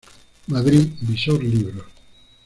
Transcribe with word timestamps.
Madrid: 0.47 0.97
Visor 1.01 1.43
Libros. 1.43 1.85